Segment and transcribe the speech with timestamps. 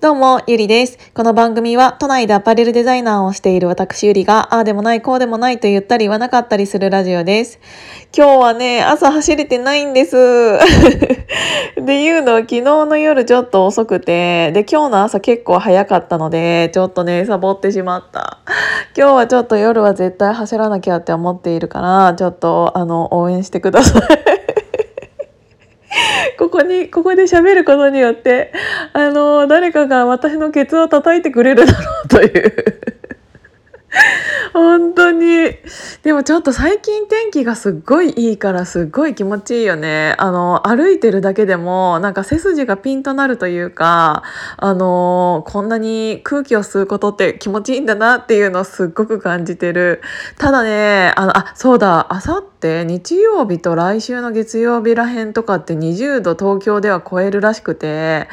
[0.00, 0.96] どうも、ゆりです。
[1.12, 7.58] この番組は都内でアパレルデザイナーをしている私ゆりが、ああでもない、こうでもないと言ったり言わなかったりするラジオです。
[8.16, 10.14] 今日はね、朝走れてないんです。
[11.74, 18.38] で、言うのは昨日の夜ちょっと遅くて、で、今日の朝結構早かったので、ちょっとね、サボってしまった。
[18.96, 24.17] 今日はちょっと夜は絶対走らなきゃって思っているから、ちょっと、あの、応援してください。
[26.38, 28.52] ここに、ここで喋ることによって、
[28.92, 32.78] あの、誰かが私のケツを叩いてくれるだろうという
[34.52, 35.50] 本当に。
[36.02, 40.14] でもちょっと最近天気がすっごいいいからすっごい気持ちいいよね。
[40.18, 44.22] あの、歩いてるだけでもなんか背筋がピンとなるというか、
[44.56, 50.02] あの、こんなに空気を吸うことって気持ちいいんだなっていうのをすっごく感じてる。
[50.38, 58.28] ただね、あの、あ、そうだ、あさって日曜日と来週の月曜日らへんとかって20度東京では超えるらしくて、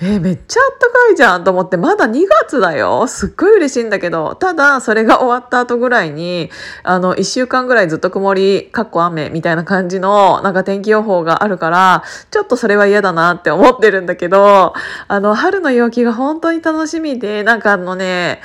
[0.00, 3.06] えー、めっちゃあったかいじゃんと思って、まだ2月だよ。
[3.06, 6.50] すっごい嬉しいんだけど、ただそれが終わった後ぐらいに、
[6.82, 14.74] あの、1週間ぐらいずっと曇り、かっこ雨みたいな感じの、なんか天気予報があるから、ちょっとそれは嫌だなって思ってるんだけど、
[15.08, 18.42] あの、春の陽気が本当に楽しみで、なんかあのね、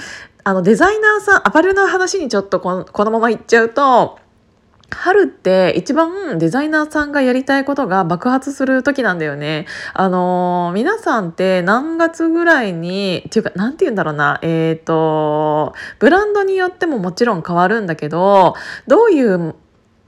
[0.48, 4.20] あのデザイナーさん、アパレルの話にちょっとこのこのまま行っちゃうと、
[4.96, 9.68] 春って一番デザイナーさんがやりたいことが爆発する時なんだよね。
[9.94, 18.56] あのー、皆さんって何月ぐらいに、っていうか、なんて言うんだろうな、えっ、ー、と、ブランドによってももちろん変わるんだけど、
[18.88, 19.56] どういう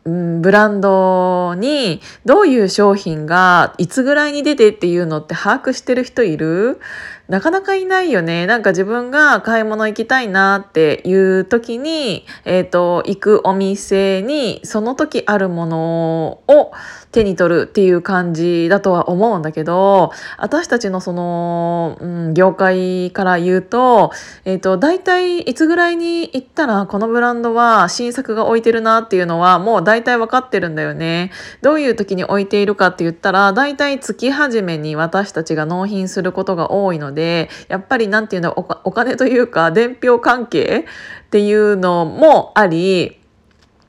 [0.07, 6.79] ブランドにどういう商品がいつぐらいに出てっていうのって把握してる人いる？
[7.27, 8.45] なかなかいないよね。
[8.45, 16.71] なんか自分が買い物行きたいなっていう時に、えっ、ー、と、行くお店にその時あるものを
[17.11, 24.11] 手に取るっていう感じだとは思うんだけど、私たちのその、うん、業界から言うと、
[24.45, 31.31] えっ、ー、と、大体いつぐらいに行ったらこのブランドは新作が置いてるなっていうのはもう大体分かってるんだよね。
[31.61, 40.85] どういう時に置いているかって言ったら、大体月始めに私たちが納品することが多いので、でやっぱり何て言うんだお金というか伝票関係
[41.25, 43.19] っていうのもあり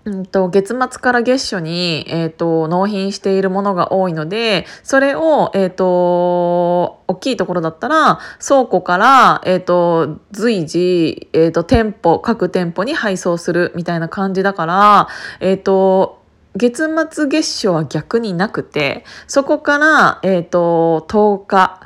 [0.04, 15.08] うんと、月末から月初に、えーと、納品しているものが多いのでそれを、えーと、大きいところだったら倉庫から、えーと、随時、えー、と店舗各店舗に配送するみたいな感じだから、
[15.40, 16.22] えー、と
[16.56, 21.80] 月末月初は逆になくてそこから、えー、と10日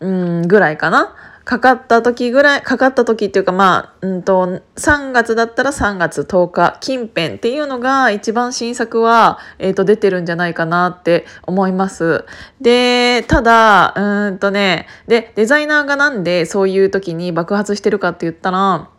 [0.00, 1.14] うんぐらいかな
[1.48, 12.26] かかった時ぐらいかかった時っていうかまあ、うんと、3月だったら3月10日近辺っていうのが一番新作は、えー、と出てるんじゃないかなって思います。
[12.60, 18.90] でただうんとねでデザイナーがなんでそういう時に爆発してるかって言ったら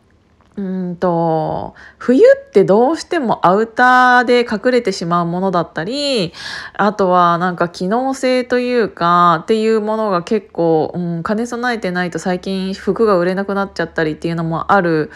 [0.59, 6.33] うんと冬ってどうしてもアウターで隠れてしまうものだったり
[6.73, 15.11] あとはなんか機能性というかっていうものが結構、うん、兼ね備えてないと最近服が売れなくなっちゃったりっていうのもある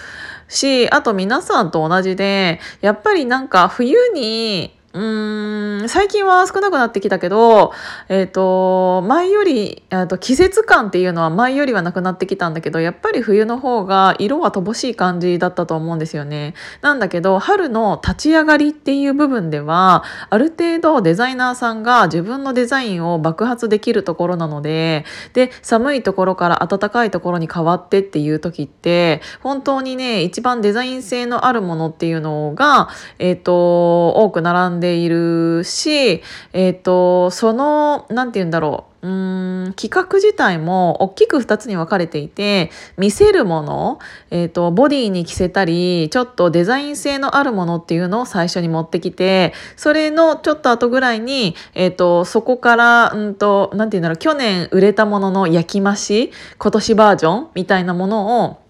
[0.47, 7.73] しあと皆さんと同じでやっぱりなんか冬に最近は少なくなってきたけど、
[8.09, 16.53] えっ、ー、と、前より、えと季節感っていうのは前よりはなくなってきたんだけど、やっぱり冬の方が色は乏しい感じだったと思うんですよね。
[16.81, 36.21] なんだけど、春の立ち上がりっていう部分では、ある程度デザイナーさんが自分のデザインを爆発できるところなので、で、寒いところから暖かいところに変わってっていう時って、本当にね、一番デザイン性のあるものっていうのが、えっ、ー、と、多く並んででいるし、
[36.53, 38.93] えっ、ー、と、その、なんて言うんだろう。
[39.03, 43.99] うん企画自体も大きく2つに分かれていて見せるもの、
[44.31, 58.62] えーと、ボディに着せたりちょっとデザイン性のあるものっていうのを最初に持ってきてそれのちょっと後ぐらいに、えーと、そこからうんと何て言うんだろう去年売れたものの焼き増し今年バージョンみたいなものを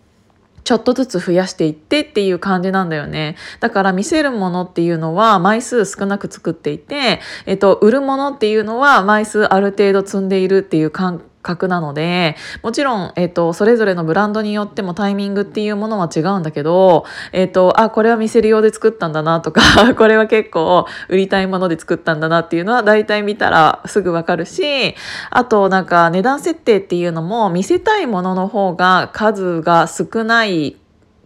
[0.63, 3.35] ちょっとずつ増やしていってっていう感じなんだよね。
[3.59, 19.61] だから見せるものっていうのは枚数少なく作っていて、えっと、売るものっていうのは枚数ある程度積んでいるっていう感格なのでもちろん、えーと、それぞれのブランドによってもタイミングっていうものは違うんだけど、えーと、あこれは見せる用で作ったんだなとか
[19.95, 24.95] これは結構売りたいもので作ったんだなっていうのは大体見たらすぐわかるし
[25.29, 30.77] あとなんか値段設定っていうのも見せたいものの方が数が少ない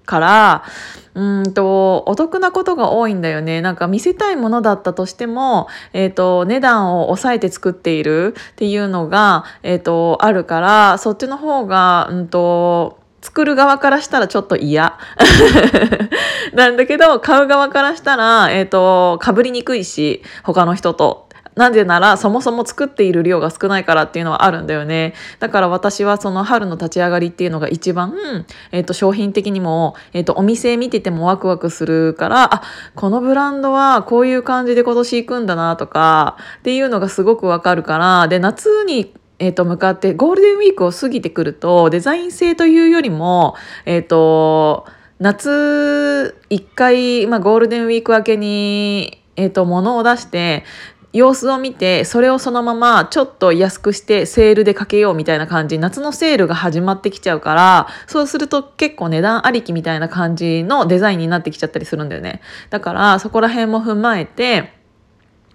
[0.08, 0.64] から
[1.14, 3.62] うんとお得なことが多いんだよね。
[3.62, 14.98] なんか見せたいものだったとしても、えーと、値段を抑えて作っているっていうのが、えーと、あるからそっちの方が、うんと作る側からしたらちょっと嫌。
[16.54, 21.27] なんだけど買う側からしたら、えーと、かぶりにくいし他の人と。
[21.58, 25.14] なぜならそもそも作っている量が少ないからっていうのはあるんだよね。
[25.40, 32.62] だから私はその春の立ち上がりっていうのが一番、えっ、ー、と商品的にも、えっ、ー、とお店見ててもワクワクするから、あ、
[32.96, 43.56] このブランドはこういう感じで今年行くんだなとかっていうのがすごくわかるから、で、夏にえー、と向かってゴールデンウィークを過ぎてくるとデザイン性というよりも、
[43.86, 44.88] えっ、ー、と
[45.20, 50.64] 夏1回、まあ、ゴールデンウィーク明けに、えー、と物を出して
[51.18, 62.42] 様子を見てそれをそのままちょっと安くしてセールでかけようみたいな感じ夏のセールが始まってきちゃうからそうすると結構値段ありきみたいな感じのデザインになってきちゃったりするんだよね。
[62.70, 64.78] だからそこら辺も踏まえて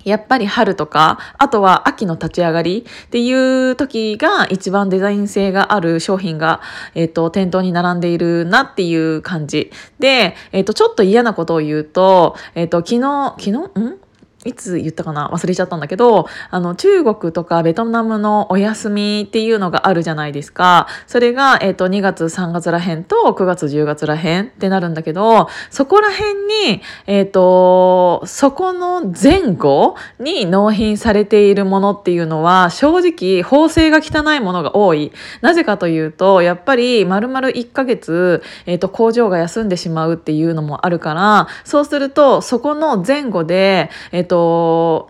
[0.05, 6.61] やっぱり春とか、あとは秋の立ち上がりっていう時が一番デザイン性がある商品が、
[6.94, 9.70] えっ、ー、と、店頭に並んでいるなっていう感じ。
[9.99, 13.99] で、えっ、ー、と、ちょっと嫌なことを言うと、えっ、ー、と、昨日、昨日、ん？
[14.44, 15.31] いつ言ったかな？
[15.33, 20.89] 忘れちゃったんだけど、あの、中国とかベトナムのお休みっていうのがあるじゃないですか。
[21.06, 35.12] それが、えっ、ー、と、2月、3月らへんと9月、10月らへんってなるんだけど、そこらへんに、えっ、ー、と、そこの前後に納品されているものっていうのは、正直、縫製が汚いものが多い。
[35.41, 44.31] なぜかというと、やっぱり、丸々1ヶ月、えっ、ー、と、工場が休んでしまうっていうのもあるから、そうすると、そこの前後で、えっ、と、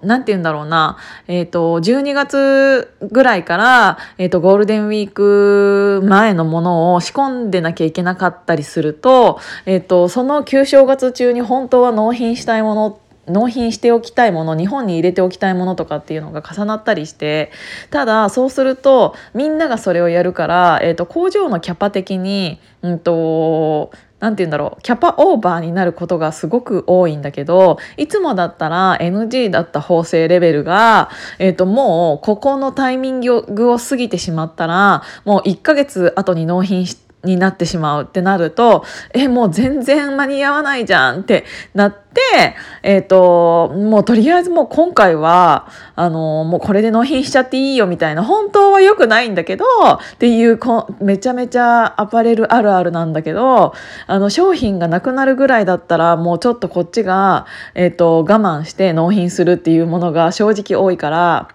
[0.03, 0.97] なんて言うんだろうな、
[1.29, 17.53] えっ、ー、と、12月ぐらいから、えっ、ー、と、ゴールデンウィーク前のものを仕込んでなきゃいけなかったりすると、えっ、ー、と、その旧正月中に本当は納品したいもの納品しておきたいもの日本に入れておきたいものとかっていうのが重なったりして
[17.91, 23.93] ただそうするとみんながそれをやるから、えーと、工場のキャパ的に、うんと
[24.23, 24.83] 何て言うんだろう。
[24.83, 31.11] キャパオーバーになることがすごく多いんだけどいつもだったら NG だった縫製レベルが、
[31.41, 53.73] えーと、もうここのタイミングを過ぎてしまったらもう1ヶ月後に納品してになってしまうってなると、え、もう全然間に合わないじゃんってなって、えっ、ー、と、もうとりあえずもう今回は、あの、もうこれで納品しちゃっていいよみたいな、本当は良くないんだけど、っていうこ、めちゃめちゃアパレルあるあるなんだけど、
[54.07, 61.49] あの、商品がなくなるぐらいだったら、もうちょっとこっちが、えっ、ー、と、我慢して納品するっていうものが正直多いから、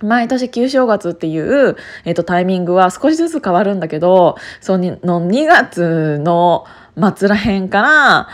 [0.00, 6.64] 毎年旧正月っていう、えっと、タイミングは少しずつ変わるんだけど、その2月の
[7.16, 8.28] 末らへんから、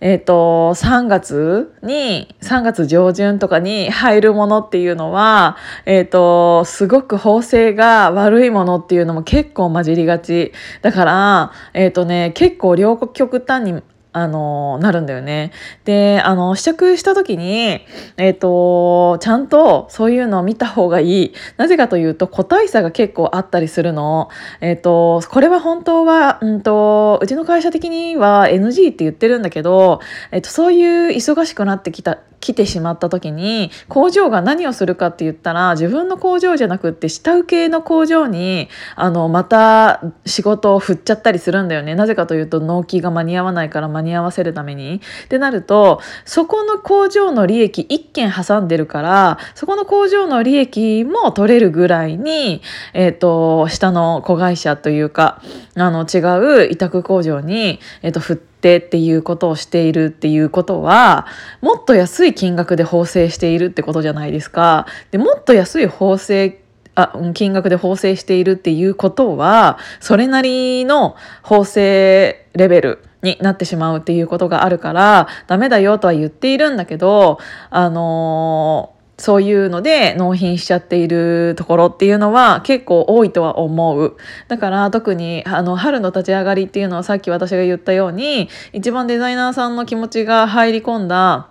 [0.00, 10.52] えっ、と、3月に、3月上旬とかに入るものっていうのは、えっ、と、すごく縫製が悪いものっていうのも結構混じりがち。
[10.80, 15.52] だから、えっ、とね、結構両極端にあの、なるんだよね。
[15.84, 17.80] で、あの、試着した時に、
[18.16, 21.34] えっ、ー、と、ちゃんとそういうのを見た方がいい。
[21.56, 24.28] なぜかというと、個体差が結構あったりするの。
[24.60, 30.00] えっ、ー、と、これは本当は、うんと、うちの会社的には NG って言ってるんだけど、
[30.32, 52.62] えっ、ー、と、そういう忙しくなってきた来てしまった時に工場が何をするかって言ったら自分の工場じゃなくって下請けの工場にあのまた仕事を振っちゃったりするんだよねなぜかというと納期が間に合わないから間に合わせるためにってなるとそこの工場の利益1件挟んでるからそこの工場の利益も取れるぐらいに、
[52.94, 55.42] えーと、下の子会社というか
[55.76, 61.26] あの違う委託工場に、えーと振ってっていうことをしているっていうことは
[61.62, 64.86] もっと安い金額で縫製しているってことじゃないですか。
[65.10, 66.59] でもっと安い縫製
[67.00, 77.38] あ金額で縫製しているっていうことはそれなりの縫製レベルになってしまうっていうことがあるからダメだよとは言っているんだけど
[77.70, 84.16] あのーそういうので納品しちゃっているところっていうのは結構多いとは思う。
[84.48, 91.49] だから特にあの春の立ち上がりっていうのはさっき私が言ったように一番デザイナーさんの気持ちが入り込んだ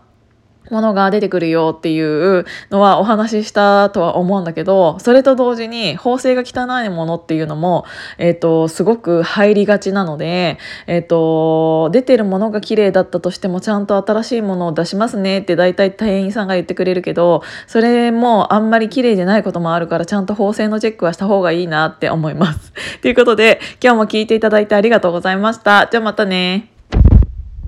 [0.70, 7.86] ものが出てくるよっていうのはお話ししたとは思うんだけど、それと同時に縫製が汚いものっていうのも、
[8.18, 22.74] えっ、と、すごく入りがちなので、えっ、と、出てるものが綺麗だったとしてもちゃんと新しいものを出しますねって大体店員さんが言ってくれるけど、それもあんまり綺麗じゃないこともあるからちゃんと縫製のチェックはした方がいいなって思います。
[23.02, 25.88] ということで、今日も聞いていただいてありがとうございました。
[25.90, 26.79] じゃあまたね。